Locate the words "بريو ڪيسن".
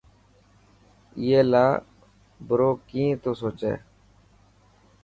2.47-3.17